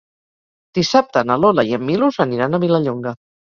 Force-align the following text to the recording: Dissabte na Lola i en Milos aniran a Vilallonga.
Dissabte 0.77 1.23
na 1.33 1.37
Lola 1.43 1.67
i 1.73 1.77
en 1.79 1.87
Milos 1.91 2.19
aniran 2.29 2.53
a 2.53 2.63
Vilallonga. 2.67 3.17